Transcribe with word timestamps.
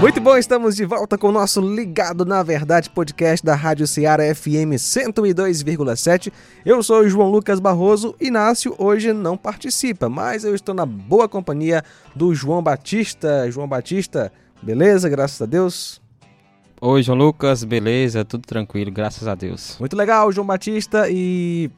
Muito 0.00 0.20
bom, 0.20 0.36
estamos 0.36 0.76
de 0.76 0.84
volta 0.84 1.18
com 1.18 1.28
o 1.28 1.32
nosso 1.32 1.60
Ligado 1.60 2.24
na 2.24 2.40
Verdade 2.40 2.88
podcast 2.88 3.44
da 3.44 3.56
Rádio 3.56 3.84
Ceará 3.84 4.32
FM 4.32 4.78
102,7. 4.78 6.32
Eu 6.64 6.80
sou 6.84 7.00
o 7.00 7.08
João 7.08 7.28
Lucas 7.28 7.58
Barroso. 7.58 8.14
Inácio 8.20 8.76
hoje 8.78 9.12
não 9.12 9.36
participa, 9.36 10.08
mas 10.08 10.44
eu 10.44 10.54
estou 10.54 10.72
na 10.72 10.86
boa 10.86 11.28
companhia 11.28 11.82
do 12.14 12.32
João 12.32 12.62
Batista. 12.62 13.50
João 13.50 13.66
Batista, 13.66 14.32
beleza? 14.62 15.08
Graças 15.08 15.42
a 15.42 15.46
Deus. 15.46 16.00
Oi, 16.80 17.02
João 17.02 17.18
Lucas, 17.18 17.64
beleza? 17.64 18.24
Tudo 18.24 18.46
tranquilo, 18.46 18.92
graças 18.92 19.26
a 19.26 19.34
Deus. 19.34 19.76
Muito 19.80 19.96
legal, 19.96 20.30
João 20.30 20.46
Batista. 20.46 21.10
E 21.10 21.72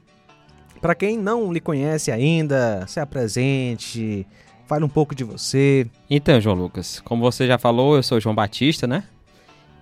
para 0.79 0.95
quem 0.95 1.16
não 1.16 1.50
lhe 1.50 1.61
conhece 1.61 2.12
ainda, 2.12 2.84
se 2.87 3.00
apresente, 3.00 4.27
fale 4.71 4.84
um 4.84 4.89
pouco 4.89 5.16
de 5.16 5.25
você. 5.25 5.84
Então, 6.09 6.41
João 6.41 6.55
Lucas, 6.55 7.00
como 7.05 7.23
você 7.23 7.45
já 7.45 7.59
falou, 7.59 7.97
eu 7.97 8.05
sou 8.05 8.20
João 8.20 8.37
Batista, 8.37 8.87
né? 8.87 9.02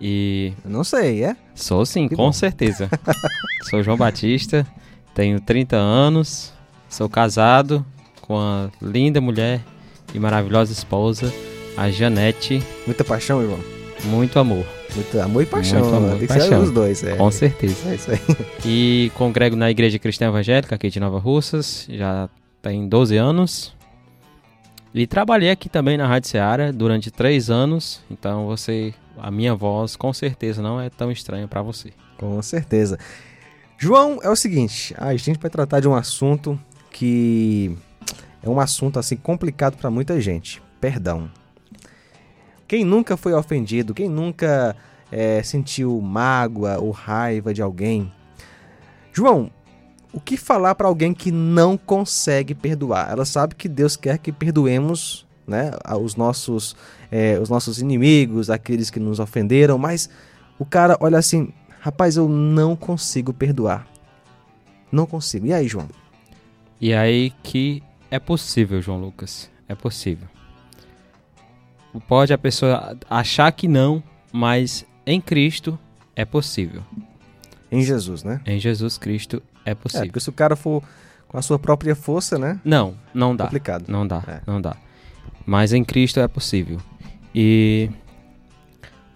E. 0.01 0.55
Eu 0.64 0.70
não 0.70 0.83
sei, 0.83 1.24
é? 1.24 1.37
Sou 1.55 1.84
sim, 1.84 2.09
Que 2.09 2.16
com 2.16 2.24
bom. 2.24 2.33
certeza. 2.33 2.88
sou 3.69 3.83
João 3.83 3.98
Batista, 3.98 4.66
tenho 5.14 5.38
30 5.42 5.77
anos, 5.77 6.55
sou 6.88 7.06
casado 7.06 7.84
com 8.23 8.38
a 8.38 8.70
linda 8.80 9.20
mulher 9.20 9.61
e 10.14 10.19
maravilhosa 10.19 10.73
esposa, 10.73 11.30
a 11.77 11.91
Janete. 11.91 12.62
Muita 12.86 13.05
paixão, 13.05 13.42
irmão. 13.42 13.61
Muito 14.05 14.39
amor, 14.39 14.64
Muito 14.95 15.20
amor 15.20 15.42
e 15.42 15.47
paixão. 15.47 15.80
Muito 15.80 15.95
amor 15.97 16.11
né? 16.12 16.19
Tem 16.19 16.27
que 16.28 16.33
ser 16.33 16.39
paixão. 16.39 16.62
os 16.62 16.70
dois, 16.70 17.05
é. 17.05 17.14
com 17.14 17.30
certeza. 17.30 17.91
É 17.91 17.95
isso 17.95 18.11
aí. 18.11 18.19
E 18.64 19.12
congrego 19.16 19.55
na 19.55 19.70
Igreja 19.70 19.98
Cristã 19.98 20.28
Evangélica 20.28 20.77
aqui 20.77 20.89
de 20.89 20.98
Nova 20.98 21.19
Russas, 21.19 21.86
já 21.91 22.30
tem 22.62 22.89
12 22.89 23.16
anos. 23.19 23.77
E 24.98 25.07
trabalhei 25.07 25.48
aqui 25.48 25.69
também 25.69 25.97
na 25.97 26.09
Rádio 26.09 26.29
Seara 26.29 26.73
durante 26.73 27.09
três 27.09 27.51
anos, 27.51 28.02
então 28.11 28.47
você, 28.47 28.93
a 29.16 29.30
minha 29.30 29.55
voz 29.55 29.95
com 29.95 30.12
certeza 30.12 30.61
não 30.61 30.81
é 30.81 30.91
tão 30.91 31.12
estranha 31.12 31.47
para 31.47 31.62
você. 31.62 31.92
Com 32.17 32.42
certeza. 32.42 32.98
João, 33.78 34.19
é 34.25 34.28
o 34.28 34.34
seguinte, 34.34 34.92
a 34.98 35.14
gente 35.14 35.39
vai 35.39 35.48
tratar 35.48 35.78
de 35.78 35.87
um 35.87 35.95
assunto 35.95 36.59
que 36.91 37.78
é 38.42 38.48
um 38.48 38.59
assunto 38.59 38.98
assim 38.98 39.14
complicado 39.14 39.77
para 39.77 39.89
muita 39.89 40.20
gente. 40.20 40.61
Perdão. 40.81 41.31
Quem 42.67 42.84
nunca 42.84 43.17
foi 43.17 43.33
ofendido, 43.33 43.94
quem 43.94 44.09
nunca 44.09 44.75
é, 45.12 45.41
sentiu 45.44 46.00
mágoa 46.00 46.77
ou 46.78 46.91
raiva 46.91 47.55
de 47.55 47.62
alguém. 47.62 48.12
João, 49.12 49.48
o 50.12 50.20
que 50.20 50.37
falar 50.37 50.75
para 50.75 50.89
alguém 50.89 51.12
que 51.12 51.31
não 51.31 51.77
consegue 51.77 52.55
perdoar? 52.55 53.11
Ela 53.11 53.25
sabe 53.25 53.55
que 53.55 53.69
Deus 53.69 53.97
quer 53.97 54.19
que 54.19 54.33
perdoemos, 54.33 55.27
né, 55.47 55.73
os 56.00 56.17
nossos, 56.17 56.77
é, 57.11 57.39
os 57.39 57.48
nossos 57.48 57.81
inimigos, 57.81 58.50
aqueles 58.50 58.91
que 58.91 59.00
nos 59.00 59.20
ofenderam, 59.20 59.78
mas 59.78 60.09
o 60.59 60.65
cara 60.65 60.97
olha 61.00 61.19
assim, 61.19 61.53
rapaz, 61.81 62.17
eu 62.17 62.28
não 62.28 62.75
consigo 62.75 63.33
perdoar. 63.33 63.87
Não 64.91 65.06
consigo. 65.06 65.47
E 65.47 65.53
aí, 65.53 65.69
João? 65.69 65.89
E 66.81 66.95
aí 66.95 67.33
que 67.43 67.83
é 68.11 68.19
possível, 68.19 68.81
João 68.81 69.00
Lucas, 69.00 69.50
é 69.69 69.75
possível. 69.75 70.28
Pode 72.06 72.33
a 72.33 72.39
pessoa 72.39 72.97
achar 73.09 73.50
que 73.53 73.67
não, 73.67 74.03
mas 74.33 74.87
em 75.06 75.20
Cristo 75.20 75.78
é 76.15 76.25
possível. 76.25 76.83
Em 77.70 77.83
Jesus, 77.83 78.24
né? 78.24 78.41
Em 78.47 78.58
Jesus 78.58 78.97
Cristo 78.98 79.42
é 79.64 79.72
É, 79.72 79.74
possível. 79.74 80.06
porque 80.06 80.20
se 80.20 80.28
o 80.30 80.33
cara 80.33 80.56
for 80.56 80.83
com 81.28 81.36
a 81.36 81.42
sua 81.42 81.58
própria 81.58 81.94
força, 81.94 82.38
né? 82.38 82.58
Não, 82.64 82.94
não 83.12 83.36
dá. 83.36 83.44
Complicado. 83.44 83.84
Não 83.88 84.06
dá, 84.06 84.22
É. 84.27 84.41
não 84.47 84.60
dá. 84.60 84.77
Mas 85.44 85.72
em 85.72 85.84
Cristo 85.84 86.19
é 86.20 86.27
possível. 86.28 86.78
E 87.34 87.91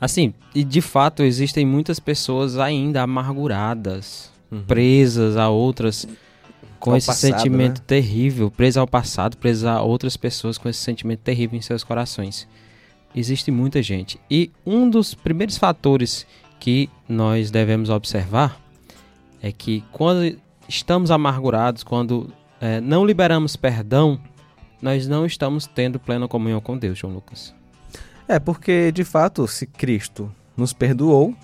assim, 0.01 0.35
e 0.55 0.63
de 0.65 0.81
fato 0.81 1.23
existem 1.23 1.65
muitas 1.65 1.99
pessoas 2.01 2.59
ainda 2.59 3.03
amarguradas, 3.03 4.31
Uhum. 4.51 4.63
presas 4.65 5.37
a 5.39 5.49
outras 5.49 6.07
com 6.79 6.91
Ao 6.91 6.97
esse 6.97 7.07
passado, 7.07 7.31
sentimento 7.39 7.79
né? 7.79 7.85
terrível, 7.87 8.51
presas 8.51 8.77
ao 8.77 8.87
passado, 8.87 9.37
presas 9.39 9.65
a 9.65 9.81
outras 9.81 10.17
pessoas 10.17 10.59
com 10.59 10.69
esse 10.69 10.81
sentimento 10.81 11.21
terrível 11.21 11.57
em 11.57 11.63
seus 11.63 11.83
corações. 11.85 12.47
Existe 13.15 13.51
muita 13.51 13.81
gente. 13.83 14.19
E 14.31 14.51
um 14.67 14.91
dos 14.91 15.15
primeiros 15.15 15.57
fatores 15.57 16.27
que 16.63 16.89
nós 17.09 17.51
devemos 17.51 17.91
observar 17.91 18.57
é 19.43 19.51
que 19.51 19.83
quando 19.91 20.39
estamos 20.69 21.11
amargurados, 21.11 21.83
quando 21.83 22.33
eh, 22.61 22.81
não 22.81 23.05
liberamos 23.05 23.57
perdão, 23.57 24.17
nós 24.81 25.09
não 25.09 25.27
estamos 25.27 25.67
tendo 25.67 25.99
plena 25.99 26.29
comunhão 26.29 26.61
com 26.61 26.79
Deus, 26.79 26.97
João 26.97 27.15
Lucas. 27.15 27.53
É, 28.29 28.39
porque 28.39 28.93
de 28.93 29.03
fato, 29.03 29.49
se 29.49 29.67
Cristo 29.67 30.33
nos 30.57 30.73
perdoou 30.73 31.35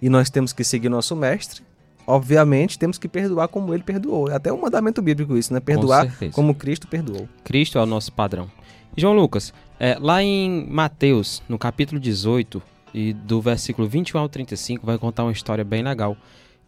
e 0.00 0.08
nós 0.08 0.30
temos 0.30 0.52
que 0.52 0.62
seguir 0.62 0.88
nosso 0.88 1.16
mestre, 1.16 1.62
obviamente 2.06 2.78
temos 2.78 2.96
que 2.96 3.08
perdoar 3.08 3.48
como 3.48 3.74
ele 3.74 3.82
perdoou. 3.82 4.30
É 4.30 4.36
até 4.36 4.52
um 4.52 4.60
mandamento 4.60 5.02
bíblico 5.02 5.36
isso, 5.36 5.52
né? 5.52 5.58
Perdoar 5.58 6.02
certeza. 6.02 6.32
como 6.32 6.54
Cristo 6.54 6.86
perdoou. 6.86 7.28
Cristo 7.42 7.76
é 7.76 7.82
o 7.82 7.86
nosso 7.86 8.12
padrão. 8.12 8.48
João 8.96 9.14
Lucas, 9.14 9.52
é, 9.80 9.96
lá 9.98 10.22
em 10.22 10.64
Mateus, 10.70 11.42
no 11.48 11.58
capítulo 11.58 12.00
18, 12.00 12.62
e 12.94 13.12
do 13.12 13.40
versículo 13.40 13.88
21 13.88 14.18
ao 14.18 14.28
35, 14.28 14.84
vai 14.84 14.98
contar 14.98 15.24
uma 15.24 15.32
história 15.32 15.64
bem 15.64 15.82
legal 15.82 16.16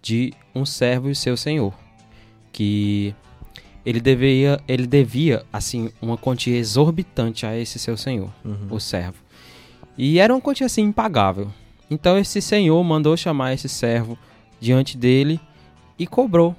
de 0.01 0.33
um 0.55 0.65
servo 0.65 1.11
e 1.11 1.15
seu 1.15 1.37
senhor. 1.37 1.75
Que 2.53 3.15
ele 3.85 4.01
devia, 4.01 4.61
ele 4.69 4.87
devia 4.87 5.45
assim, 5.53 5.91
uma 6.01 6.17
quantia 6.17 6.57
exorbitante 6.57 7.47
a 7.47 7.57
esse 7.57 7.79
seu 7.79 7.97
senhor, 7.97 8.31
o 8.71 8.79
servo. 8.79 9.19
E 9.97 10.19
era 10.19 10.33
uma 10.33 10.41
quantia 10.41 10.67
assim 10.67 10.83
impagável. 10.83 11.51
Então 11.91 12.17
esse 12.17 12.41
senhor 12.41 12.83
mandou 12.83 13.17
chamar 13.17 13.53
esse 13.53 13.69
servo 13.69 14.17
diante 14.61 14.97
dele 14.97 15.41
e 15.99 16.07
cobrou 16.07 16.57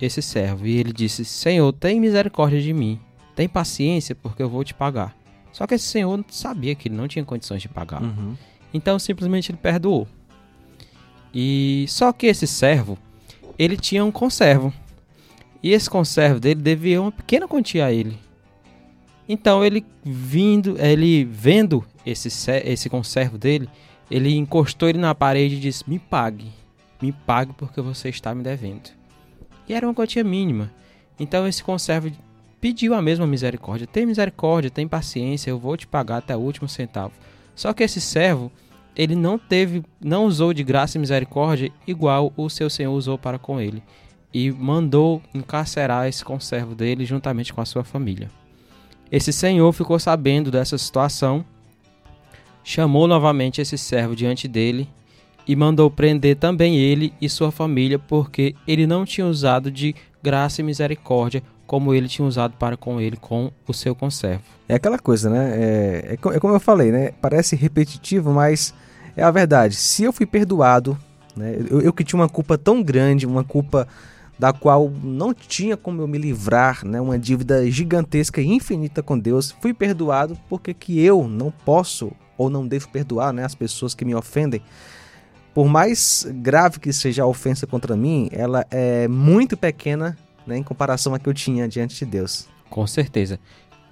esse 0.00 0.20
servo. 0.20 0.66
E 0.66 0.76
ele 0.76 0.92
disse: 0.92 1.24
Senhor, 1.24 1.72
tem 1.72 2.00
misericórdia 2.00 2.60
de 2.60 2.72
mim. 2.72 3.00
Tem 3.34 3.48
paciência, 3.48 4.14
porque 4.14 4.42
eu 4.42 4.48
vou 4.48 4.64
te 4.64 4.74
pagar. 4.74 5.16
Só 5.52 5.66
que 5.66 5.74
esse 5.74 5.86
senhor 5.86 6.24
sabia 6.28 6.74
que 6.74 6.88
ele 6.88 6.96
não 6.96 7.06
tinha 7.06 7.24
condições 7.24 7.62
de 7.62 7.68
pagar. 7.68 8.02
Uhum. 8.02 8.36
Então 8.74 8.98
simplesmente 8.98 9.50
ele 9.52 9.58
perdoou. 9.58 10.06
E 11.32 11.86
só 11.88 12.12
que 12.12 12.26
esse 12.26 12.46
servo, 12.46 12.98
ele 13.58 13.76
tinha 13.76 14.04
um 14.04 14.10
conservo. 14.12 14.72
E 15.62 15.70
esse 15.72 15.88
conservo 15.88 16.38
dele 16.40 16.60
devia 16.60 17.00
uma 17.00 17.10
pequena 17.12 17.48
quantia 17.48 17.86
a 17.86 17.92
ele. 17.92 18.18
Então 19.28 19.64
ele 19.64 19.84
vindo, 20.04 20.76
ele 20.78 21.24
vendo 21.24 21.82
esse 22.04 22.28
se- 22.30 22.62
esse 22.66 22.90
conservo 22.90 23.38
dele, 23.38 23.68
ele 24.10 24.36
encostou 24.36 24.88
ele 24.88 24.98
na 24.98 25.14
parede 25.14 25.54
e 25.54 25.60
disse: 25.60 25.88
"Me 25.88 25.98
pague. 25.98 26.52
Me 27.00 27.12
pague 27.12 27.52
porque 27.54 27.80
você 27.80 28.10
está 28.10 28.34
me 28.34 28.42
devendo". 28.42 28.90
E 29.66 29.72
era 29.72 29.86
uma 29.86 29.94
quantia 29.94 30.22
mínima. 30.22 30.70
Então 31.18 31.46
esse 31.48 31.64
conservo 31.64 32.10
pediu 32.60 32.92
a 32.92 33.00
mesma 33.00 33.26
misericórdia. 33.26 33.86
Tem 33.86 34.04
misericórdia, 34.04 34.70
tem 34.70 34.86
paciência, 34.86 35.48
eu 35.50 35.58
vou 35.58 35.76
te 35.76 35.86
pagar 35.86 36.18
até 36.18 36.36
o 36.36 36.40
último 36.40 36.68
centavo. 36.68 37.12
Só 37.54 37.72
que 37.72 37.82
esse 37.82 38.00
servo, 38.00 38.52
ele 38.96 39.14
não 39.14 39.38
teve, 39.38 39.82
não 40.00 40.26
usou 40.26 40.52
de 40.52 40.62
graça 40.62 40.96
e 40.96 41.00
misericórdia 41.00 41.70
igual 41.86 42.32
o 42.36 42.48
seu 42.48 42.70
senhor 42.70 42.92
usou 42.92 43.18
para 43.18 43.38
com 43.38 43.60
ele. 43.60 43.82
E 44.32 44.50
mandou 44.50 45.22
encarcerar 45.32 46.08
esse 46.08 46.24
conservo 46.24 46.74
dele 46.74 47.04
juntamente 47.04 47.52
com 47.52 47.60
a 47.60 47.64
sua 47.64 47.84
família. 47.84 48.28
Esse 49.10 49.32
senhor 49.32 49.72
ficou 49.72 49.98
sabendo 49.98 50.50
dessa 50.50 50.76
situação, 50.76 51.44
chamou 52.64 53.06
novamente 53.06 53.60
esse 53.60 53.78
servo 53.78 54.16
diante 54.16 54.48
dele 54.48 54.88
e 55.46 55.54
mandou 55.54 55.90
prender 55.90 56.36
também 56.36 56.76
ele 56.76 57.12
e 57.20 57.28
sua 57.28 57.52
família, 57.52 57.98
porque 57.98 58.54
ele 58.66 58.86
não 58.86 59.04
tinha 59.04 59.26
usado 59.26 59.70
de 59.70 59.94
graça 60.22 60.60
e 60.60 60.64
misericórdia 60.64 61.42
como 61.66 61.94
ele 61.94 62.08
tinha 62.08 62.26
usado 62.26 62.56
para 62.58 62.76
com 62.76 63.00
ele 63.00 63.16
com 63.16 63.50
o 63.66 63.72
seu 63.72 63.94
conservo. 63.94 64.42
É 64.68 64.74
aquela 64.74 64.98
coisa, 64.98 65.30
né? 65.30 65.52
É, 65.54 66.12
é 66.12 66.12
é 66.12 66.40
como 66.40 66.54
eu 66.54 66.60
falei, 66.60 66.90
né? 66.90 67.12
Parece 67.20 67.56
repetitivo, 67.56 68.32
mas 68.32 68.74
é 69.16 69.22
a 69.22 69.30
verdade. 69.30 69.74
Se 69.76 70.04
eu 70.04 70.12
fui 70.12 70.26
perdoado, 70.26 70.98
né? 71.36 71.56
Eu, 71.68 71.80
eu 71.80 71.92
que 71.92 72.04
tinha 72.04 72.20
uma 72.20 72.28
culpa 72.28 72.56
tão 72.56 72.82
grande, 72.82 73.26
uma 73.26 73.44
culpa 73.44 73.86
da 74.38 74.52
qual 74.52 74.90
não 75.02 75.32
tinha 75.32 75.76
como 75.76 76.02
eu 76.02 76.08
me 76.08 76.18
livrar, 76.18 76.84
né? 76.84 77.00
Uma 77.00 77.18
dívida 77.18 77.68
gigantesca 77.70 78.40
e 78.40 78.46
infinita 78.46 79.02
com 79.02 79.18
Deus, 79.18 79.54
fui 79.60 79.72
perdoado 79.72 80.36
porque 80.48 80.74
que 80.74 81.00
eu 81.00 81.28
não 81.28 81.50
posso 81.50 82.12
ou 82.36 82.50
não 82.50 82.66
devo 82.66 82.88
perdoar, 82.88 83.32
né? 83.32 83.44
As 83.44 83.54
pessoas 83.54 83.94
que 83.94 84.04
me 84.04 84.14
ofendem. 84.14 84.60
Por 85.52 85.68
mais 85.68 86.26
grave 86.42 86.80
que 86.80 86.92
seja 86.92 87.22
a 87.22 87.26
ofensa 87.26 87.64
contra 87.64 87.96
mim, 87.96 88.28
ela 88.32 88.66
é 88.70 89.06
muito 89.06 89.56
pequena, 89.56 90.16
né? 90.46 90.56
Em 90.56 90.62
comparação 90.62 91.14
a 91.14 91.18
que 91.18 91.28
eu 91.28 91.34
tinha 91.34 91.68
diante 91.68 91.96
de 91.96 92.04
Deus. 92.04 92.48
Com 92.68 92.86
certeza. 92.88 93.38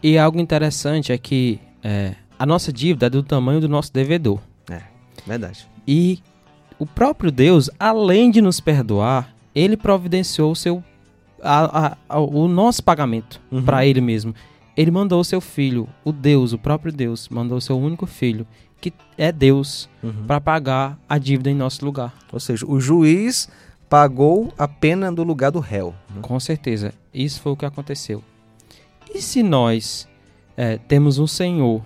E 0.03 0.19
algo 0.19 0.41
interessante 0.41 1.13
é 1.13 1.19
que 1.19 1.61
é, 1.85 2.17
a 2.37 2.45
nossa 2.45 2.73
dívida 2.73 3.07
é 3.07 3.11
do 3.11 3.23
tamanho 3.23 3.61
do 3.61 3.69
nosso 3.69 3.93
devedor. 3.93 4.41
Verdade. 5.27 5.67
E 5.87 6.19
o 6.79 6.87
próprio 6.87 7.31
Deus, 7.31 7.71
além 7.79 8.31
de 8.31 8.41
nos 8.41 8.61
perdoar, 8.61 9.33
ele 9.55 9.77
providenciou 9.77 10.53
o 10.53 10.57
seu 10.57 10.83
a- 11.45 11.87
a- 11.89 11.97
a- 12.09 12.21
o 12.21 12.47
nosso 12.47 12.85
pagamento 12.85 13.41
Uhum. 13.51 13.63
para 13.65 13.85
ele 13.85 14.01
mesmo. 14.01 14.35
ele 14.75 14.91
mandou 14.91 15.21
o 15.21 15.25
seu 15.25 15.39
filho, 15.41 15.87
o 16.03 16.11
Deus, 16.13 16.55
o 16.55 16.59
próprio 16.59 16.91
Deus, 16.91 17.29
mandou 17.29 17.59
o 17.59 17.61
seu 17.61 17.79
único 17.79 18.07
filho, 18.07 18.47
que 18.81 18.91
é 19.19 19.31
Deus, 19.31 19.87
Uhum. 20.03 20.25
para 20.27 20.41
pagar 20.41 20.99
a 21.07 21.19
dívida 21.19 21.51
em 21.51 21.55
nosso 21.55 21.85
lugar. 21.85 22.15
Ou 22.33 22.41
seja, 22.41 22.65
o 22.67 22.81
juiz 22.81 23.51
pagou 23.91 24.51
a 24.57 24.67
pena 24.67 25.13
do 25.13 25.23
lugar 25.25 25.51
do 25.51 25.61
réu. 25.61 25.95
né? 26.09 26.23
Com 26.23 26.41
certeza, 26.41 26.95
isso 27.13 27.43
foi 27.43 27.53
o 27.53 27.57
que 27.57 27.67
aconteceu. 27.67 28.25
E 29.15 29.21
se 29.21 29.43
nós 29.43 30.09
é, 30.57 30.79
temos 30.79 31.19
um 31.19 31.27
Senhor 31.27 31.83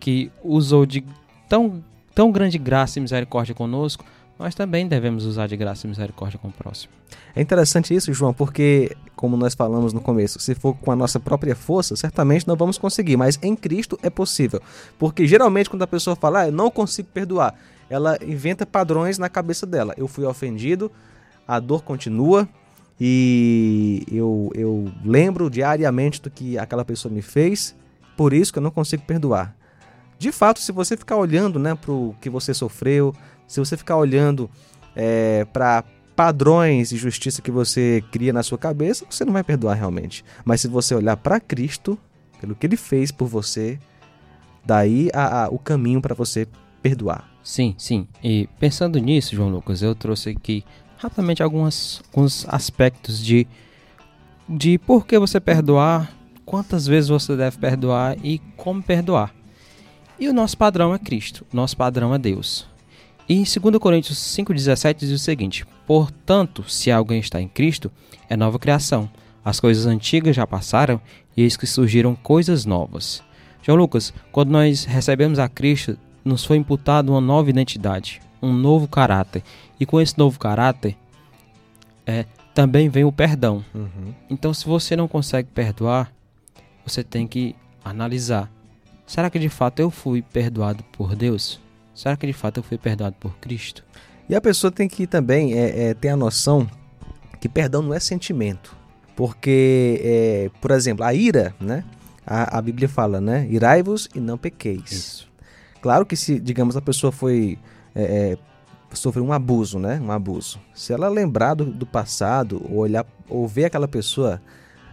que 0.00 0.30
usou 0.42 0.84
de 0.86 1.04
tão, 1.48 1.84
tão 2.18 2.32
grande 2.32 2.58
graça 2.58 2.98
e 2.98 3.00
misericórdia 3.00 3.54
conosco, 3.54 4.04
nós 4.36 4.52
também 4.52 4.88
devemos 4.88 5.24
usar 5.24 5.46
de 5.46 5.56
graça 5.56 5.86
e 5.86 5.88
misericórdia 5.88 6.36
com 6.36 6.48
o 6.48 6.52
próximo. 6.52 6.92
É 7.32 7.40
interessante 7.40 7.94
isso, 7.94 8.12
João, 8.12 8.34
porque, 8.34 8.90
como 9.14 9.36
nós 9.36 9.54
falamos 9.54 9.92
no 9.92 10.00
começo, 10.00 10.40
se 10.40 10.52
for 10.52 10.74
com 10.74 10.90
a 10.90 10.96
nossa 10.96 11.20
própria 11.20 11.54
força, 11.54 11.94
certamente 11.94 12.48
não 12.48 12.56
vamos 12.56 12.76
conseguir, 12.76 13.16
mas 13.16 13.38
em 13.40 13.54
Cristo 13.54 13.96
é 14.02 14.10
possível. 14.10 14.60
Porque 14.98 15.28
geralmente, 15.28 15.70
quando 15.70 15.82
a 15.82 15.86
pessoa 15.86 16.16
fala, 16.16 16.40
ah, 16.40 16.46
eu 16.48 16.52
não 16.52 16.72
consigo 16.72 17.06
perdoar, 17.14 17.54
ela 17.88 18.18
inventa 18.26 18.66
padrões 18.66 19.16
na 19.16 19.28
cabeça 19.28 19.64
dela. 19.64 19.94
Eu 19.96 20.08
fui 20.08 20.24
ofendido, 20.24 20.90
a 21.46 21.60
dor 21.60 21.84
continua 21.84 22.48
e 23.00 24.02
eu, 24.10 24.50
eu 24.56 24.90
lembro 25.04 25.48
diariamente 25.48 26.20
do 26.20 26.28
que 26.28 26.58
aquela 26.58 26.84
pessoa 26.84 27.14
me 27.14 27.22
fez, 27.22 27.76
por 28.16 28.32
isso 28.32 28.52
que 28.52 28.58
eu 28.58 28.62
não 28.64 28.72
consigo 28.72 29.04
perdoar. 29.04 29.54
De 30.18 30.32
fato, 30.32 30.58
se 30.60 30.72
você 30.72 30.96
ficar 30.96 31.16
olhando 31.16 31.58
né, 31.58 31.74
para 31.74 31.92
o 31.92 32.14
que 32.20 32.28
você 32.28 32.52
sofreu, 32.52 33.14
se 33.46 33.60
você 33.60 33.76
ficar 33.76 33.96
olhando 33.96 34.50
é, 34.96 35.44
para 35.52 35.84
padrões 36.16 36.88
de 36.90 36.96
justiça 36.96 37.40
que 37.40 37.50
você 37.50 38.02
cria 38.10 38.32
na 38.32 38.42
sua 38.42 38.58
cabeça, 38.58 39.04
você 39.08 39.24
não 39.24 39.32
vai 39.32 39.44
perdoar 39.44 39.74
realmente. 39.74 40.24
Mas 40.44 40.60
se 40.60 40.66
você 40.68 40.94
olhar 40.94 41.16
para 41.16 41.38
Cristo, 41.38 41.96
pelo 42.40 42.56
que 42.56 42.66
ele 42.66 42.76
fez 42.76 43.12
por 43.12 43.28
você, 43.28 43.78
daí 44.64 45.08
a, 45.14 45.44
a- 45.44 45.48
o 45.48 45.58
caminho 45.58 46.00
para 46.00 46.14
você 46.14 46.46
perdoar. 46.82 47.28
Sim, 47.44 47.74
sim. 47.78 48.06
E 48.22 48.48
pensando 48.58 48.98
nisso, 48.98 49.34
João 49.36 49.48
Lucas, 49.50 49.80
eu 49.82 49.94
trouxe 49.94 50.30
aqui 50.30 50.64
rapidamente 50.96 51.42
algumas, 51.42 52.02
alguns 52.12 52.44
aspectos 52.48 53.24
de, 53.24 53.46
de 54.48 54.78
por 54.78 55.06
que 55.06 55.16
você 55.18 55.38
perdoar, 55.38 56.12
quantas 56.44 56.86
vezes 56.86 57.08
você 57.08 57.36
deve 57.36 57.58
perdoar 57.58 58.16
e 58.24 58.40
como 58.56 58.82
perdoar. 58.82 59.32
E 60.20 60.28
o 60.28 60.32
nosso 60.32 60.58
padrão 60.58 60.92
é 60.92 60.98
Cristo, 60.98 61.46
o 61.52 61.56
nosso 61.56 61.76
padrão 61.76 62.12
é 62.12 62.18
Deus. 62.18 62.66
E 63.28 63.34
em 63.34 63.44
2 63.44 63.78
Coríntios 63.78 64.18
5,17 64.18 64.96
diz 64.98 65.10
o 65.10 65.18
seguinte: 65.18 65.64
Portanto, 65.86 66.64
se 66.68 66.90
alguém 66.90 67.20
está 67.20 67.40
em 67.40 67.46
Cristo, 67.46 67.90
é 68.28 68.36
nova 68.36 68.58
criação. 68.58 69.08
As 69.44 69.60
coisas 69.60 69.86
antigas 69.86 70.34
já 70.34 70.46
passaram 70.46 71.00
e 71.36 71.42
eis 71.42 71.56
que 71.56 71.66
surgiram 71.66 72.14
coisas 72.16 72.64
novas. 72.64 73.22
João 73.62 73.78
Lucas, 73.78 74.12
quando 74.32 74.50
nós 74.50 74.84
recebemos 74.84 75.38
a 75.38 75.48
Cristo, 75.48 75.96
nos 76.24 76.44
foi 76.44 76.56
imputado 76.56 77.10
uma 77.10 77.20
nova 77.20 77.48
identidade, 77.48 78.20
um 78.42 78.52
novo 78.52 78.88
caráter. 78.88 79.42
E 79.78 79.86
com 79.86 80.00
esse 80.00 80.18
novo 80.18 80.38
caráter, 80.38 80.96
é, 82.06 82.24
também 82.54 82.88
vem 82.88 83.04
o 83.04 83.12
perdão. 83.12 83.64
Então, 84.28 84.52
se 84.52 84.66
você 84.66 84.96
não 84.96 85.06
consegue 85.06 85.48
perdoar, 85.54 86.12
você 86.84 87.04
tem 87.04 87.26
que 87.26 87.54
analisar: 87.84 88.50
será 89.08 89.28
que 89.28 89.40
de 89.40 89.48
fato 89.48 89.80
eu 89.80 89.90
fui 89.90 90.22
perdoado 90.22 90.84
por 90.92 91.16
Deus? 91.16 91.60
Será 91.92 92.16
que 92.16 92.26
de 92.26 92.32
fato 92.32 92.58
eu 92.58 92.62
fui 92.62 92.78
perdoado 92.78 93.16
por 93.18 93.36
Cristo? 93.38 93.84
E 94.28 94.36
a 94.36 94.40
pessoa 94.40 94.70
tem 94.70 94.86
que 94.88 95.06
também 95.06 95.54
é, 95.54 95.88
é, 95.88 95.94
ter 95.94 96.10
a 96.10 96.16
noção 96.16 96.70
que 97.40 97.48
perdão 97.48 97.82
não 97.82 97.92
é 97.92 97.98
sentimento. 97.98 98.76
Porque, 99.16 100.00
é, 100.04 100.50
por 100.60 100.70
exemplo, 100.70 101.04
a 101.04 101.12
ira, 101.12 101.52
né? 101.58 101.82
A, 102.24 102.58
a 102.58 102.62
Bíblia 102.62 102.88
fala, 102.88 103.20
né? 103.20 103.48
Irai-vos 103.50 104.08
e 104.14 104.20
não 104.20 104.38
pequeis. 104.38 105.26
Claro 105.80 106.06
que 106.06 106.14
se, 106.14 106.38
digamos, 106.38 106.76
a 106.76 106.80
pessoa 106.80 107.10
foi 107.10 107.58
é, 107.94 108.02
é, 108.02 108.38
sofreu 108.92 109.24
um 109.24 109.32
abuso, 109.32 109.78
né? 109.78 110.00
Um 110.00 110.10
abuso. 110.10 110.60
Se 110.74 110.92
ela 110.92 111.08
lembrar 111.08 111.54
do, 111.54 111.64
do 111.64 111.86
passado, 111.86 112.64
ou 112.70 112.78
olhar, 112.78 113.06
ou 113.28 113.46
ver 113.46 113.66
aquela 113.66 113.88
pessoa, 113.88 114.40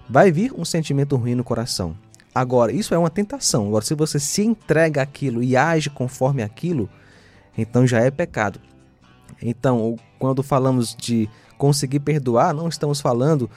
vai 0.10 0.32
vir 0.32 0.54
um 0.58 0.66
sentimento 0.66 1.16
ruim 1.16 1.36
no 1.36 1.44
coração. 1.44 1.96
Agora, 2.36 2.74
isso 2.74 2.94
é 2.94 2.98
uma 2.98 3.10
tentação. 3.10 3.68
Agora, 3.68 3.86
se 3.86 3.96
você 3.96 4.20
se 4.20 4.44
entrega 4.44 5.02
àquilo 5.02 5.42
e 5.42 5.56
age 5.56 5.90
conforme 5.90 6.44
aquilo, 6.44 6.90
então 7.58 7.88
já 7.88 8.02
é 8.02 8.12
pecado. 8.12 8.60
Então, 9.42 9.96
quando 10.20 10.44
falamos 10.44 10.94
de 10.94 11.30
conseguir 11.58 12.02
perdoar, 12.02 12.54
não 12.54 12.68
estamos 12.68 13.00
falando 13.00 13.50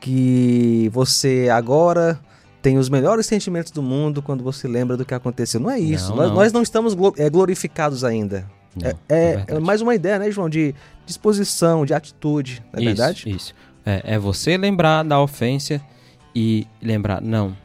que 0.00 0.88
você 0.92 1.48
agora 1.52 2.20
tem 2.62 2.78
os 2.78 2.88
melhores 2.88 3.26
sentimentos 3.26 3.72
do 3.72 3.82
mundo 3.82 4.22
quando 4.22 4.44
você 4.44 4.68
lembra 4.68 4.96
do 4.96 5.04
que 5.04 5.12
aconteceu. 5.12 5.58
Não 5.60 5.70
é 5.70 5.78
isso. 5.78 6.10
Não, 6.10 6.16
nós, 6.16 6.28
não. 6.28 6.34
nós 6.36 6.52
não 6.52 6.62
estamos 6.62 6.96
é, 7.18 7.28
glorificados 7.28 8.04
ainda. 8.04 8.46
Não, 8.76 8.88
É, 8.88 8.94
é- 9.08 9.36
verdade. 9.36 9.52
é 9.52 9.60
mais 9.60 9.80
uma 9.80 9.94
ideia, 9.94 10.18
né, 10.18 10.30
João? 10.30 10.48
De 10.48 10.74
disposição, 11.04 11.84
de 11.84 11.92
atitude. 11.92 12.62
Não 12.72 12.78
é 12.78 12.82
isso, 12.84 12.96
verdade? 12.96 13.28
Isso. 13.28 13.54
É, 13.84 14.14
é 14.14 14.18
você 14.18 14.56
lembrar 14.56 15.02
da 15.02 15.20
ofensa 15.20 15.80
e 16.34 16.66
lembrar, 16.82 17.20
não, 17.20 17.56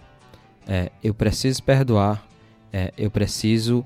é, 0.70 0.92
eu 1.04 1.14
preciso 1.14 1.62
perdoar, 1.64 2.24
é, 2.72 2.94
eu 2.98 3.10
preciso 3.12 3.84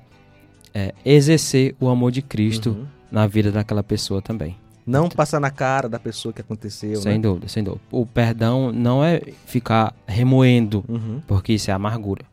é, 0.74 0.92
exercer 1.04 1.74
o 1.80 1.88
amor 1.88 2.10
de 2.12 2.20
Cristo 2.22 2.70
Uhum. 2.70 2.86
na 3.10 3.26
vida 3.26 3.50
daquela 3.50 3.82
pessoa 3.82 4.20
também. 4.20 4.56
Não 4.86 5.08
passar 5.08 5.40
na 5.40 5.50
cara 5.50 5.88
da 5.88 5.98
pessoa 5.98 6.32
que 6.32 6.42
aconteceu. 6.42 6.96
Sem 6.96 7.12
né? 7.14 7.18
dúvida, 7.18 7.48
sem 7.48 7.64
dúvida. 7.64 7.80
O 7.90 8.04
perdão 8.04 8.70
não 8.70 9.02
é 9.02 9.20
ficar 9.46 9.94
remoendo, 10.06 10.84
Uhum. 10.88 11.22
porque 11.26 11.54
isso 11.54 11.70
é 11.70 11.74
amargura. 11.74 12.24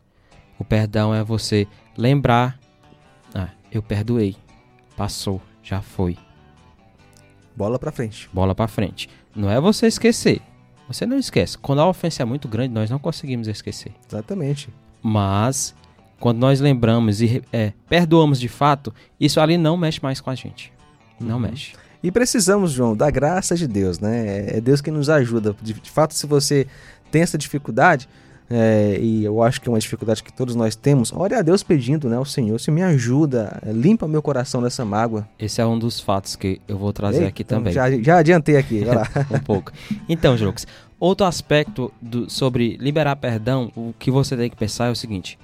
O 0.58 0.64
perdão 0.64 1.14
é 1.14 1.24
você 1.24 1.66
lembrar, 1.96 2.58
ah, 3.34 3.48
eu 3.72 3.82
perdoei, 3.82 4.36
passou, 4.96 5.40
já 5.62 5.80
foi, 5.80 6.18
Bola 7.56 7.78
pra 7.78 7.90
frente. 7.92 8.28
bola 8.32 8.54
pra 8.54 8.66
frente. 8.68 9.08
Não 9.34 9.48
é 9.50 9.60
você 9.60 9.86
esquecer. 9.86 10.40
Você 10.88 11.06
não 11.06 11.18
esquece. 11.18 11.56
Quando 11.56 11.80
a 11.80 11.88
ofensa 11.88 12.22
é 12.22 12.24
muito 12.24 12.48
grande, 12.48 12.74
nós 12.74 12.90
não 12.90 12.98
conseguimos 12.98 13.48
esquecer. 13.48 13.92
Exatamente. 14.08 14.68
Mas 15.02 15.74
quando 16.20 16.38
nós 16.38 16.60
lembramos 16.60 17.20
e 17.20 17.42
é, 17.52 17.72
perdoamos 17.88 18.38
de 18.38 18.48
fato, 18.48 18.94
isso 19.18 19.40
ali 19.40 19.56
não 19.56 19.76
mexe 19.76 20.00
mais 20.02 20.20
com 20.20 20.30
a 20.30 20.34
gente. 20.34 20.72
Não 21.18 21.36
Uhum. 21.36 21.42
mexe. 21.42 21.72
E 22.02 22.10
precisamos, 22.10 22.72
João, 22.72 22.96
da 22.96 23.10
graça 23.10 23.54
de 23.56 23.66
Deus, 23.66 24.00
né? 24.00 24.56
É 24.56 24.60
Deus 24.60 24.80
que 24.80 24.90
nos 24.90 25.08
ajuda. 25.08 25.54
De, 25.62 25.72
de 25.72 25.90
fato, 25.90 26.14
se 26.14 26.26
você 26.26 26.66
tem 27.12 27.22
essa 27.22 27.38
dificuldade, 27.38 28.08
é, 28.50 28.98
e 29.00 29.24
eu 29.24 29.42
acho 29.42 29.60
que 29.60 29.68
é 29.68 29.72
uma 29.72 29.78
dificuldade 29.78 30.22
que 30.22 30.32
todos 30.32 30.54
nós 30.54 30.76
temos, 30.76 31.12
ore 31.12 31.34
a 31.34 31.42
Deus 31.42 31.62
pedindo, 31.62 32.08
né? 32.08 32.18
O 32.18 32.24
Senhor, 32.24 32.58
se 32.60 32.70
me 32.70 32.82
ajuda, 32.82 33.58
é, 33.64 33.72
limpa 33.72 34.06
meu 34.06 34.20
coração 34.22 34.62
dessa 34.62 34.84
mágoa. 34.84 35.26
Esse 35.38 35.60
é 35.60 35.66
um 35.66 35.78
dos 35.78 36.00
fatos 36.00 36.36
que 36.36 36.60
eu 36.68 36.76
vou 36.76 36.92
trazer 36.92 37.18
Eita, 37.18 37.28
aqui 37.28 37.44
também. 37.44 37.72
Já, 37.72 37.90
já 37.90 38.18
adiantei 38.18 38.56
aqui, 38.56 38.84
vai 38.84 38.96
lá. 38.96 39.08
um 39.30 39.38
pouco. 39.40 39.72
Então, 40.08 40.36
Jux, 40.36 40.66
outro 41.00 41.26
aspecto 41.26 41.92
do- 42.00 42.28
sobre 42.28 42.76
liberar 42.78 43.16
perdão, 43.16 43.72
o 43.74 43.94
que 43.98 44.10
você 44.10 44.36
tem 44.36 44.50
que 44.50 44.56
pensar 44.56 44.88
é 44.88 44.90
o 44.90 44.96
seguinte: 44.96 45.38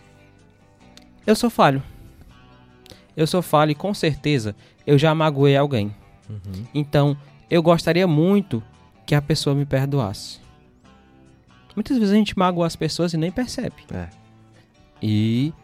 eu 1.26 1.34
sou 1.34 1.48
falho. 1.50 1.82
Eu 3.16 3.26
sou 3.26 3.42
falho 3.42 3.72
e 3.72 3.74
com 3.74 3.92
certeza 3.92 4.54
eu 4.86 4.96
já 4.98 5.14
magoei 5.14 5.56
alguém. 5.56 5.94
Então, 6.74 7.16
eu 7.50 7.62
gostaria 7.62 8.06
muito 8.06 8.62
que 9.06 9.14
a 9.14 9.22
pessoa 9.22 9.56
me 9.56 9.64
perdoasse. 9.64 10.38
Muitas 11.78 11.96
vezes 11.96 12.12
a 12.12 12.16
gente 12.16 12.36
magoa 12.36 12.66
as 12.66 12.74
pessoas 12.74 13.14
e 13.14 13.16
nem 13.16 13.30
percebe. 13.30 13.84
É. 13.94 14.08
E 15.00 15.54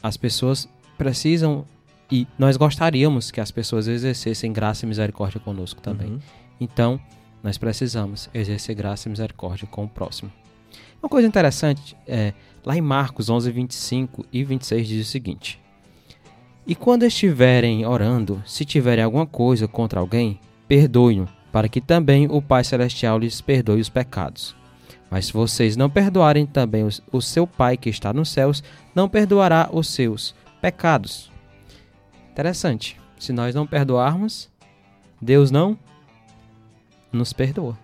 as 0.00 0.16
pessoas 0.16 0.68
precisam 0.96 1.64
e 2.08 2.28
nós 2.38 2.56
gostaríamos 2.56 3.32
que 3.32 3.40
as 3.40 3.50
pessoas 3.50 3.88
exercessem 3.88 4.52
graça 4.52 4.86
e 4.86 4.88
misericórdia 4.88 5.40
conosco 5.40 5.80
também. 5.80 6.10
Uhum. 6.10 6.20
Então, 6.60 7.00
nós 7.42 7.58
precisamos 7.58 8.30
exercer 8.32 8.76
graça 8.76 9.08
e 9.08 9.10
misericórdia 9.10 9.66
com 9.66 9.82
o 9.82 9.88
próximo. 9.88 10.30
Uma 11.02 11.08
coisa 11.08 11.26
interessante 11.26 11.96
é, 12.06 12.34
lá 12.64 12.76
em 12.76 12.80
Marcos 12.80 13.28
11, 13.28 13.50
25 13.50 14.26
e 14.32 14.44
26 14.44 14.86
diz 14.86 15.08
o 15.08 15.10
seguinte: 15.10 15.60
E 16.64 16.76
quando 16.76 17.02
estiverem 17.02 17.84
orando, 17.84 18.40
se 18.46 18.64
tiverem 18.64 19.02
alguma 19.02 19.26
coisa 19.26 19.66
contra 19.66 19.98
alguém, 19.98 20.38
perdoem-no, 20.68 21.28
para 21.50 21.68
que 21.68 21.80
também 21.80 22.28
o 22.30 22.40
Pai 22.40 22.62
Celestial 22.62 23.18
lhes 23.18 23.40
perdoe 23.40 23.80
os 23.80 23.88
pecados. 23.88 24.56
Mas 25.10 25.26
se 25.26 25.32
vocês 25.32 25.76
não 25.76 25.88
perdoarem 25.88 26.44
também 26.46 26.86
o 27.10 27.20
seu 27.20 27.46
Pai 27.46 27.76
que 27.76 27.88
está 27.88 28.12
nos 28.12 28.28
céus, 28.28 28.62
não 28.94 29.08
perdoará 29.08 29.68
os 29.72 29.88
seus 29.88 30.34
pecados. 30.60 31.30
Interessante. 32.30 33.00
Se 33.18 33.32
nós 33.32 33.54
não 33.54 33.66
perdoarmos, 33.66 34.50
Deus 35.20 35.50
não 35.50 35.78
nos 37.12 37.32
perdoa. 37.32 37.76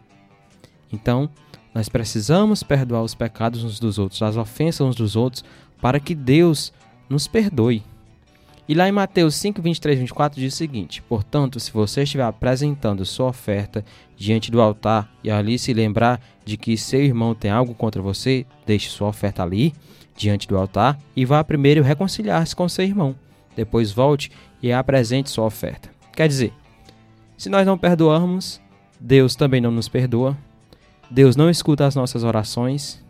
Então, 0.93 1.29
nós 1.75 1.89
precisamos 1.89 2.63
perdoar 2.63 3.03
os 3.03 3.15
pecados 3.15 3.65
uns 3.65 3.81
dos 3.81 3.99
outros, 3.99 4.23
as 4.23 4.37
ofensas 4.37 4.87
uns 4.87 4.95
dos 4.95 5.17
outros, 5.17 5.45
para 5.81 5.99
que 5.99 6.15
Deus 6.15 6.73
nos 7.09 7.27
perdoe. 7.27 7.83
E 8.67 8.75
lá 8.75 8.89
em 8.89 8.93
Mateus 8.93 9.35
5, 9.35 9.61
23 9.61 9.99
24 9.99 10.41
diz 10.41 10.55
o 10.55 10.57
seguinte: 10.57 11.03
Portanto, 11.03 11.61
se 11.61 11.71
você 11.71 12.03
estiver 12.03 12.25
apresentando 12.25 13.05
sua 13.05 13.27
oferta 13.29 13.85
diante 14.17 14.51
do 14.51 14.61
altar 14.61 15.13
e 15.23 15.31
ali 15.31 15.59
se 15.59 15.73
lembrar 15.75 16.21
de 16.45 16.57
que 16.57 16.77
seu 16.77 17.03
irmão 17.03 17.35
tem 17.35 17.51
algo 17.51 17.75
contra 17.75 18.01
você, 18.01 18.47
deixe 18.65 18.89
sua 18.89 19.09
oferta 19.09 19.43
ali, 19.43 19.75
diante 20.17 20.49
do 20.49 20.57
altar, 20.57 20.99
e 21.15 21.25
vá 21.25 21.45
primeiro 21.45 21.83
reconciliar-se 21.83 22.57
com 22.57 22.69
seu 22.69 22.85
irmão. 22.85 23.15
Depois 23.55 23.93
volte 23.93 24.31
e 24.63 24.73
apresente 24.73 25.29
sua 25.29 25.45
oferta. 25.45 25.91
Quer 26.13 26.27
dizer, 26.27 26.53
se 27.37 27.51
nós 27.51 27.67
não 27.67 27.77
perdoarmos, 27.77 28.61
Deus 28.99 29.37
também 29.37 29.61
não 29.61 29.71
nos 29.71 29.89
perdoa, 29.89 30.37
Deus 31.11 31.37
não 31.37 31.51
escuta 31.51 31.87
as 31.87 31.95
nossas 31.95 32.25
orações 32.25 33.05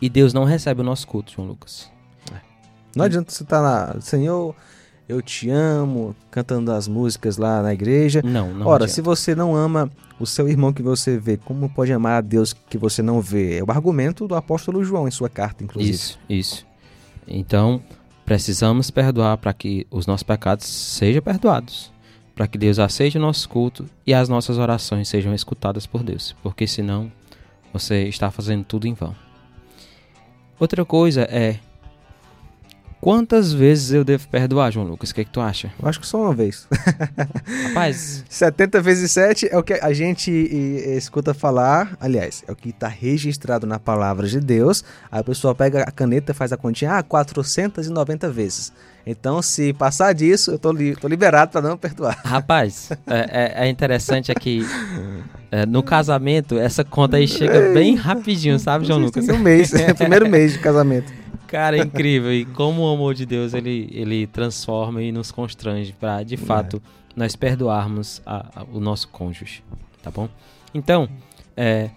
e 0.00 0.08
Deus 0.08 0.34
não 0.34 0.44
recebe 0.44 0.80
o 0.80 0.84
nosso 0.84 1.06
culto, 1.06 1.32
João 1.32 1.46
Lucas. 1.46 1.92
Não 2.94 3.04
adianta 3.04 3.32
você 3.32 3.42
estar 3.42 3.60
lá, 3.60 3.96
Senhor, 4.00 4.54
eu 5.08 5.20
te 5.20 5.50
amo, 5.50 6.14
cantando 6.30 6.72
as 6.72 6.86
músicas 6.88 7.36
lá 7.36 7.62
na 7.62 7.72
igreja. 7.72 8.22
Não, 8.24 8.52
não. 8.52 8.66
Ora, 8.66 8.84
adianta. 8.84 8.92
se 8.92 9.00
você 9.00 9.34
não 9.34 9.54
ama 9.54 9.90
o 10.18 10.26
seu 10.26 10.48
irmão 10.48 10.72
que 10.72 10.82
você 10.82 11.18
vê, 11.18 11.36
como 11.36 11.68
pode 11.68 11.92
amar 11.92 12.18
a 12.18 12.20
Deus 12.20 12.52
que 12.52 12.78
você 12.78 13.02
não 13.02 13.20
vê? 13.20 13.58
É 13.58 13.64
o 13.64 13.70
argumento 13.70 14.28
do 14.28 14.34
apóstolo 14.34 14.84
João 14.84 15.08
em 15.08 15.10
sua 15.10 15.28
carta, 15.28 15.64
inclusive. 15.64 15.94
Isso, 15.94 16.18
isso. 16.28 16.66
Então, 17.26 17.82
precisamos 18.24 18.90
perdoar 18.90 19.36
para 19.38 19.52
que 19.52 19.86
os 19.90 20.06
nossos 20.06 20.22
pecados 20.22 20.66
sejam 20.66 21.22
perdoados, 21.22 21.92
para 22.34 22.46
que 22.46 22.56
Deus 22.56 22.78
aceite 22.78 23.18
o 23.18 23.20
nosso 23.20 23.48
culto 23.48 23.86
e 24.06 24.14
as 24.14 24.28
nossas 24.28 24.58
orações 24.58 25.08
sejam 25.08 25.34
escutadas 25.34 25.86
por 25.86 26.02
Deus, 26.02 26.34
porque 26.42 26.66
senão 26.66 27.10
você 27.72 28.04
está 28.04 28.30
fazendo 28.30 28.64
tudo 28.64 28.86
em 28.86 28.94
vão. 28.94 29.14
Outra 30.58 30.84
coisa 30.84 31.22
é 31.22 31.58
quantas 33.02 33.52
vezes 33.52 33.90
eu 33.92 34.04
devo 34.04 34.28
perdoar, 34.28 34.70
João 34.70 34.86
Lucas? 34.86 35.10
O 35.10 35.14
que, 35.14 35.22
é 35.22 35.24
que 35.24 35.30
tu 35.30 35.40
acha? 35.40 35.72
Eu 35.82 35.88
acho 35.88 35.98
que 35.98 36.06
só 36.06 36.22
uma 36.22 36.32
vez. 36.32 36.68
Rapaz, 37.66 38.24
70 38.28 38.80
vezes 38.80 39.10
7 39.10 39.48
é 39.50 39.58
o 39.58 39.62
que 39.62 39.72
a 39.72 39.92
gente 39.92 40.30
escuta 40.30 41.34
falar, 41.34 41.96
aliás, 42.00 42.44
é 42.46 42.52
o 42.52 42.54
que 42.54 42.68
está 42.68 42.86
registrado 42.86 43.66
na 43.66 43.80
palavra 43.80 44.28
de 44.28 44.38
Deus. 44.38 44.84
Aí 45.10 45.18
a 45.18 45.24
pessoa 45.24 45.52
pega 45.52 45.82
a 45.82 45.90
caneta, 45.90 46.32
faz 46.32 46.52
a 46.52 46.56
continha, 46.56 46.92
ah, 46.98 47.02
490 47.02 48.30
vezes. 48.30 48.72
Então, 49.04 49.42
se 49.42 49.72
passar 49.72 50.12
disso, 50.14 50.52
eu 50.52 50.58
tô, 50.60 50.70
li 50.70 50.94
tô 50.94 51.08
liberado 51.08 51.50
para 51.50 51.60
não 51.60 51.76
perdoar. 51.76 52.20
Rapaz, 52.24 52.90
é, 53.08 53.64
é, 53.64 53.66
é 53.66 53.68
interessante 53.68 54.30
é 54.30 54.34
que 54.36 54.64
é, 55.50 55.66
no 55.66 55.82
casamento 55.82 56.56
essa 56.56 56.84
conta 56.84 57.16
aí 57.16 57.26
chega 57.26 57.72
bem 57.74 57.96
rapidinho, 57.96 58.60
sabe, 58.60 58.86
João 58.86 59.00
Lucas? 59.00 59.28
Um 59.28 59.38
mês, 59.38 59.72
primeiro 59.98 60.28
mês 60.28 60.52
de 60.52 60.60
casamento. 60.60 61.21
Cara, 61.52 61.76
é 61.76 61.80
incrível. 61.82 62.32
E 62.32 62.46
como 62.46 62.80
o 62.80 62.90
amor 62.90 63.12
de 63.12 63.26
Deus 63.26 63.52
ele, 63.52 63.90
ele 63.92 64.26
transforma 64.26 65.02
e 65.02 65.12
nos 65.12 65.30
constrange 65.30 65.92
para, 65.92 66.22
de 66.22 66.38
fato, 66.38 66.78
é. 66.78 67.10
nós 67.14 67.36
perdoarmos 67.36 68.22
a, 68.24 68.62
a, 68.62 68.64
o 68.72 68.80
nosso 68.80 69.06
cônjuge. 69.08 69.62
Tá 70.02 70.10
bom? 70.10 70.30
Então, 70.72 71.06
é, 71.54 71.90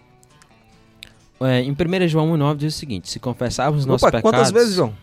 é, 1.40 1.62
em 1.62 1.72
1 1.72 2.08
João 2.10 2.34
1,9 2.34 2.58
diz 2.58 2.76
o 2.76 2.78
seguinte: 2.78 3.10
Se 3.10 3.18
confessarmos 3.18 3.80
os 3.80 3.86
nossos 3.86 4.04
Opa, 4.04 4.18
pecados. 4.18 4.38
Quantas 4.38 4.52
vezes, 4.52 4.76
João? 4.76 4.94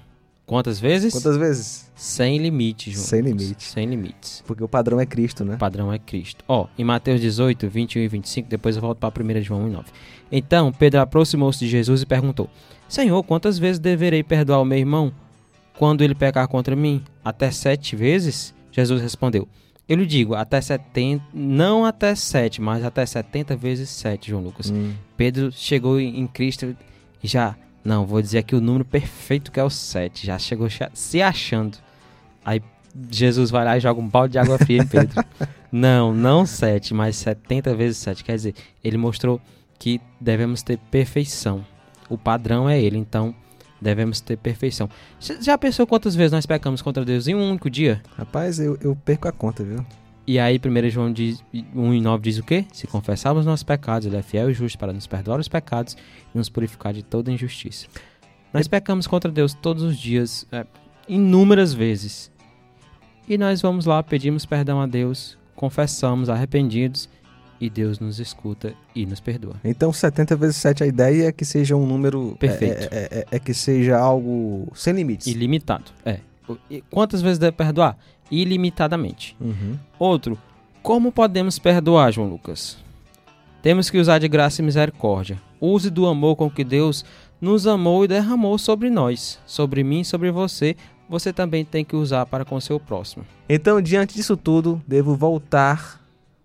Quantas 0.44 0.78
vezes? 0.78 1.14
Quantas 1.14 1.38
vezes? 1.38 1.90
Sem 1.96 2.36
limites, 2.36 2.92
João. 2.92 3.06
Sem 3.06 3.20
limites. 3.22 3.66
Sem 3.66 3.86
limites. 3.86 4.44
Porque 4.46 4.62
o 4.62 4.68
padrão 4.68 5.00
é 5.00 5.06
Cristo, 5.06 5.46
né? 5.46 5.54
O 5.54 5.58
padrão 5.58 5.90
é 5.90 5.98
Cristo. 5.98 6.44
Ó, 6.46 6.66
em 6.76 6.84
Mateus 6.84 7.22
18, 7.22 7.70
21 7.70 8.02
e 8.02 8.08
25, 8.08 8.50
depois 8.50 8.76
eu 8.76 8.82
volto 8.82 8.98
para 8.98 9.08
1 9.24 9.40
João 9.40 9.66
1,9. 9.70 9.84
Então 10.30 10.70
Pedro 10.70 11.00
aproximou-se 11.00 11.58
de 11.58 11.68
Jesus 11.68 12.02
e 12.02 12.06
perguntou: 12.06 12.50
Senhor, 12.92 13.22
quantas 13.22 13.58
vezes 13.58 13.78
deverei 13.78 14.22
perdoar 14.22 14.60
o 14.60 14.66
meu 14.66 14.76
irmão 14.76 15.10
quando 15.78 16.02
ele 16.02 16.14
pecar 16.14 16.46
contra 16.46 16.76
mim? 16.76 17.02
Até 17.24 17.50
sete 17.50 17.96
vezes? 17.96 18.54
Jesus 18.70 19.00
respondeu: 19.00 19.48
Eu 19.88 19.96
lhe 19.96 20.04
digo, 20.04 20.34
até 20.34 20.60
setenta, 20.60 21.24
não 21.32 21.86
até 21.86 22.14
sete, 22.14 22.60
mas 22.60 22.84
até 22.84 23.06
setenta 23.06 23.56
vezes 23.56 23.88
sete, 23.88 24.28
João 24.28 24.42
Lucas. 24.42 24.70
Hum. 24.70 24.92
Pedro 25.16 25.50
chegou 25.50 25.98
em 25.98 26.26
Cristo 26.26 26.76
e 27.24 27.26
já, 27.26 27.56
não, 27.82 28.04
vou 28.04 28.20
dizer 28.20 28.40
aqui 28.40 28.54
o 28.54 28.60
número 28.60 28.84
perfeito 28.84 29.50
que 29.50 29.58
é 29.58 29.64
o 29.64 29.70
sete, 29.70 30.26
já 30.26 30.38
chegou 30.38 30.68
se 30.92 31.22
achando. 31.22 31.78
Aí 32.44 32.60
Jesus 33.10 33.50
vai 33.50 33.64
lá 33.64 33.78
e 33.78 33.80
joga 33.80 34.02
um 34.02 34.06
balde 34.06 34.32
de 34.32 34.38
água 34.38 34.58
fria 34.58 34.82
em 34.82 34.86
Pedro. 34.86 35.24
não, 35.72 36.12
não 36.12 36.44
sete, 36.44 36.92
mas 36.92 37.16
setenta 37.16 37.74
vezes 37.74 37.96
sete. 37.96 38.22
Quer 38.22 38.36
dizer, 38.36 38.54
ele 38.84 38.98
mostrou 38.98 39.40
que 39.78 39.98
devemos 40.20 40.62
ter 40.62 40.76
perfeição 40.90 41.64
o 42.12 42.18
padrão 42.18 42.68
é 42.68 42.80
ele, 42.80 42.98
então 42.98 43.34
devemos 43.80 44.20
ter 44.20 44.36
perfeição. 44.36 44.88
Já 45.40 45.56
pensou 45.56 45.86
quantas 45.86 46.14
vezes 46.14 46.32
nós 46.32 46.44
pecamos 46.44 46.82
contra 46.82 47.04
Deus 47.04 47.26
em 47.26 47.34
um 47.34 47.50
único 47.50 47.70
dia? 47.70 48.02
Rapaz, 48.16 48.60
eu, 48.60 48.78
eu 48.80 48.94
perco 48.94 49.26
a 49.26 49.32
conta, 49.32 49.64
viu? 49.64 49.84
E 50.26 50.38
aí, 50.38 50.60
1 50.64 50.90
João 50.90 51.12
diz, 51.12 51.42
1 51.52 51.94
e 51.94 52.00
9 52.00 52.22
diz 52.22 52.38
o 52.38 52.44
quê? 52.44 52.64
Se 52.72 52.86
confessarmos 52.86 53.44
nossos 53.44 53.64
pecados, 53.64 54.06
ele 54.06 54.16
é 54.16 54.22
fiel 54.22 54.50
e 54.50 54.54
justo 54.54 54.78
para 54.78 54.92
nos 54.92 55.06
perdoar 55.06 55.40
os 55.40 55.48
pecados 55.48 55.96
e 56.32 56.38
nos 56.38 56.48
purificar 56.48 56.92
de 56.92 57.02
toda 57.02 57.32
injustiça. 57.32 57.86
Nós 58.52 58.68
pecamos 58.68 59.06
contra 59.06 59.32
Deus 59.32 59.54
todos 59.54 59.82
os 59.82 59.98
dias, 59.98 60.46
é, 60.52 60.64
inúmeras 61.08 61.72
vezes. 61.72 62.30
E 63.26 63.38
nós 63.38 63.62
vamos 63.62 63.86
lá, 63.86 64.02
pedimos 64.02 64.44
perdão 64.44 64.80
a 64.80 64.86
Deus, 64.86 65.38
confessamos 65.56 66.28
arrependidos 66.28 67.08
e 67.62 67.70
Deus 67.70 68.00
nos 68.00 68.18
escuta 68.18 68.74
e 68.92 69.06
nos 69.06 69.20
perdoa. 69.20 69.54
Então 69.62 69.92
70 69.92 70.34
vezes 70.34 70.56
7 70.56 70.82
a 70.82 70.86
ideia 70.86 71.28
é 71.28 71.32
que 71.32 71.44
seja 71.44 71.76
um 71.76 71.86
número 71.86 72.36
perfeito. 72.40 72.88
É, 72.92 72.96
é, 72.96 73.08
é, 73.18 73.26
é 73.30 73.38
que 73.38 73.54
seja 73.54 73.96
algo 73.96 74.66
sem 74.74 74.92
limites. 74.92 75.28
Ilimitado. 75.28 75.92
É. 76.04 76.18
Quantas 76.90 77.22
vezes 77.22 77.38
deve 77.38 77.52
perdoar? 77.52 77.96
Ilimitadamente. 78.28 79.36
Uhum. 79.40 79.78
Outro, 79.96 80.36
como 80.82 81.12
podemos 81.12 81.56
perdoar, 81.56 82.10
João 82.10 82.28
Lucas? 82.28 82.78
Temos 83.62 83.88
que 83.88 83.98
usar 83.98 84.18
de 84.18 84.26
graça 84.26 84.60
e 84.60 84.64
misericórdia. 84.64 85.40
Use 85.60 85.88
do 85.88 86.08
amor 86.08 86.34
com 86.34 86.50
que 86.50 86.64
Deus 86.64 87.04
nos 87.40 87.68
amou 87.68 88.04
e 88.04 88.08
derramou 88.08 88.58
sobre 88.58 88.90
nós, 88.90 89.38
sobre 89.46 89.84
mim 89.84 90.00
e 90.00 90.04
sobre 90.04 90.32
você. 90.32 90.74
Você 91.08 91.32
também 91.32 91.64
tem 91.64 91.84
que 91.84 91.94
usar 91.94 92.26
para 92.26 92.44
com 92.44 92.60
seu 92.60 92.80
próximo. 92.80 93.24
Então, 93.48 93.80
diante 93.80 94.16
disso 94.16 94.36
tudo, 94.36 94.82
devo 94.84 95.14
voltar 95.14 96.01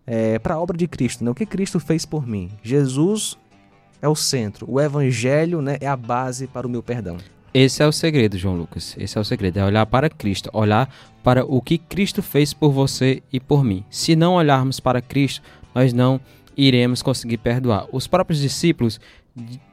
é, 0.08 0.40
para 0.40 0.56
a 0.56 0.60
obra 0.60 0.78
de 0.78 0.88
Cristo, 0.88 1.24
né? 1.24 1.30
o 1.30 1.36
que 1.36 1.46
Cristo 1.46 1.80
fez 1.80 2.06
por 2.06 2.26
mim. 2.26 2.50
Jesus 2.64 3.38
é 4.02 4.08
o 4.08 4.16
centro, 4.16 4.66
o 4.70 4.80
Evangelho 4.80 5.62
né, 5.62 5.78
é 5.82 5.88
a 5.88 5.98
base 5.98 6.48
para 6.48 6.66
o 6.66 6.70
meu 6.70 6.82
perdão. 6.82 7.18
Esse 7.54 7.82
é 7.84 7.88
o 7.88 7.92
segredo, 7.92 8.38
João 8.38 8.56
Lucas. 8.56 8.96
Esse 9.00 9.18
é 9.18 9.22
o 9.22 9.24
segredo. 9.24 9.58
É 9.58 9.66
olhar 9.66 9.86
para 9.86 10.10
Cristo, 10.10 10.50
olhar 10.54 10.94
para 11.24 11.44
o 11.44 11.60
que 11.62 11.78
Cristo 11.78 12.22
fez 12.22 12.54
por 12.54 12.72
você 12.72 13.24
e 13.34 13.40
por 13.40 13.64
mim. 13.64 13.84
Se 13.90 14.16
não 14.16 14.36
olharmos 14.36 14.80
para 14.80 15.02
Cristo, 15.02 15.42
nós 15.74 15.92
não 15.92 16.22
iremos 16.56 17.02
conseguir 17.02 17.38
perdoar. 17.38 17.88
Os 17.92 18.06
próprios 18.06 18.40
discípulos 18.40 19.00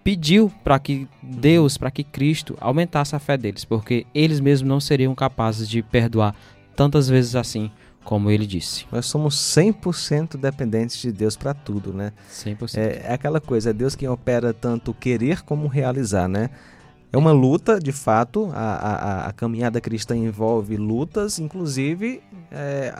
pediu 0.02 0.50
para 0.62 0.78
que 0.78 1.06
Deus, 1.22 1.76
para 1.76 1.90
que 1.90 2.04
Cristo 2.04 2.56
aumentasse 2.60 3.14
a 3.14 3.18
fé 3.18 3.36
deles, 3.36 3.64
porque 3.64 4.06
eles 4.14 4.40
mesmos 4.40 4.68
não 4.68 4.80
seriam 4.80 5.14
capazes 5.14 5.68
de 5.68 5.82
perdoar 5.82 6.34
tantas 6.74 7.08
vezes 7.08 7.36
assim 7.36 7.70
como 8.04 8.30
ele 8.30 8.46
disse. 8.46 8.86
Nós 8.92 9.06
somos 9.06 9.34
100% 9.34 10.36
dependentes 10.36 11.00
de 11.00 11.10
Deus 11.10 11.36
para 11.36 11.54
tudo, 11.54 11.92
né? 11.92 12.12
100%. 12.30 12.76
É, 12.76 13.02
é 13.06 13.12
aquela 13.14 13.40
coisa, 13.40 13.70
é 13.70 13.72
Deus 13.72 13.96
quem 13.96 14.08
opera 14.08 14.52
tanto 14.52 14.92
querer 14.92 15.42
como 15.42 15.66
realizar, 15.66 16.28
né? 16.28 16.50
É 17.10 17.16
uma 17.16 17.32
luta, 17.32 17.78
de 17.78 17.92
fato, 17.92 18.50
a, 18.52 18.74
a, 18.74 19.26
a 19.28 19.32
caminhada 19.32 19.80
cristã 19.80 20.16
envolve 20.16 20.76
lutas, 20.76 21.38
inclusive 21.38 22.20
é, 22.50 22.92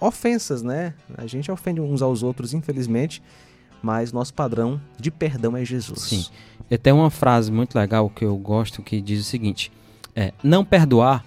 ofensas, 0.00 0.62
né? 0.62 0.94
A 1.16 1.26
gente 1.26 1.50
ofende 1.52 1.80
uns 1.80 2.00
aos 2.00 2.22
outros, 2.22 2.54
infelizmente, 2.54 3.22
mas 3.82 4.10
nosso 4.10 4.32
padrão 4.32 4.80
de 4.98 5.10
perdão 5.10 5.56
é 5.56 5.64
Jesus. 5.64 6.00
Sim. 6.00 6.26
E 6.70 6.78
tem 6.78 6.92
uma 6.92 7.10
frase 7.10 7.52
muito 7.52 7.78
legal 7.78 8.08
que 8.08 8.24
eu 8.24 8.36
gosto 8.38 8.82
que 8.82 9.00
diz 9.02 9.20
o 9.20 9.24
seguinte: 9.24 9.70
é, 10.16 10.32
não 10.42 10.64
perdoar 10.64 11.24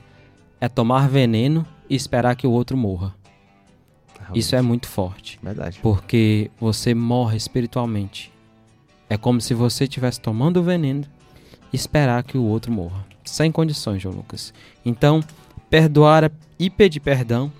é 0.59 0.67
tomar 0.67 1.07
veneno 1.07 1.65
e 1.87 1.95
esperar 1.95 2.35
que 2.35 2.47
o 2.47 2.51
outro 2.51 2.75
morra. 2.75 3.20
Isso 4.35 4.55
é 4.55 4.61
muito 4.61 4.87
forte. 4.87 5.39
Verdade. 5.41 5.79
Porque 5.81 6.49
você 6.59 6.93
morre 6.93 7.37
espiritualmente. 7.37 8.31
É 9.09 9.17
como 9.17 9.41
se 9.41 9.53
você 9.53 9.83
estivesse 9.83 10.21
tomando 10.21 10.57
o 10.57 10.63
veneno 10.63 11.03
e 11.71 11.75
esperar 11.75 12.23
que 12.23 12.37
o 12.37 12.43
outro 12.43 12.71
morra. 12.71 13.05
Sem 13.23 13.51
condições, 13.51 14.01
João 14.01 14.15
Lucas. 14.15 14.53
Então, 14.85 15.21
perdoar 15.69 16.31
e 16.57 16.69
pedir 16.69 16.99
perdão, 16.99 17.51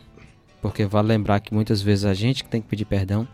porque 0.62 0.86
vale 0.86 1.08
lembrar 1.08 1.40
que 1.40 1.54
muitas 1.54 1.82
vezes 1.82 2.06
a 2.06 2.14
gente 2.14 2.44
que 2.44 2.50
tem 2.50 2.62
que 2.62 2.68
pedir 2.68 2.86
perdão, 2.86 3.28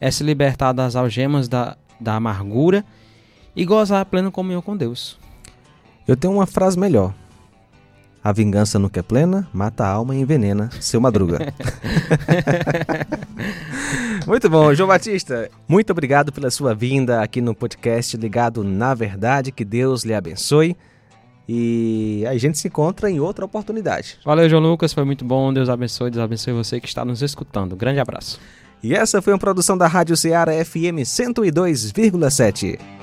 é 0.00 0.10
se 0.10 0.24
libertar 0.24 0.72
das 0.72 0.96
algemas 0.96 1.48
da, 1.48 1.76
da 2.00 2.16
amargura 2.16 2.84
e 3.54 3.64
gozar 3.64 4.00
a 4.00 4.04
plena 4.04 4.30
comunhão 4.30 4.60
com 4.60 4.76
Deus. 4.76 5.18
Eu 6.06 6.16
tenho 6.16 6.34
uma 6.34 6.46
frase 6.46 6.78
melhor. 6.78 7.14
A 8.24 8.32
vingança 8.32 8.78
nunca 8.78 9.00
é 9.00 9.02
plena, 9.02 9.48
mata 9.52 9.84
a 9.84 9.88
alma 9.88 10.14
e 10.14 10.20
envenena 10.20 10.70
seu 10.80 11.00
madruga. 11.00 11.52
muito 14.26 14.48
bom, 14.48 14.72
João 14.74 14.88
Batista. 14.88 15.50
Muito 15.66 15.90
obrigado 15.90 16.32
pela 16.32 16.48
sua 16.48 16.72
vinda 16.72 17.20
aqui 17.20 17.40
no 17.40 17.52
podcast 17.52 18.16
Ligado 18.16 18.62
na 18.62 18.94
Verdade. 18.94 19.50
Que 19.50 19.64
Deus 19.64 20.04
lhe 20.04 20.14
abençoe. 20.14 20.76
E 21.48 22.24
a 22.28 22.38
gente 22.38 22.58
se 22.58 22.68
encontra 22.68 23.10
em 23.10 23.18
outra 23.18 23.44
oportunidade. 23.44 24.18
Valeu, 24.24 24.48
João 24.48 24.62
Lucas, 24.62 24.92
foi 24.92 25.04
muito 25.04 25.24
bom. 25.24 25.52
Deus 25.52 25.68
abençoe, 25.68 26.10
Deus 26.10 26.22
abençoe 26.22 26.54
você 26.54 26.80
que 26.80 26.86
está 26.86 27.04
nos 27.04 27.22
escutando. 27.22 27.74
Grande 27.74 27.98
abraço. 27.98 28.38
E 28.82 28.94
essa 28.94 29.20
foi 29.20 29.32
uma 29.32 29.38
produção 29.38 29.76
da 29.76 29.88
Rádio 29.88 30.16
Ceará 30.16 30.52
FM 30.64 31.02
102,7. 31.02 33.01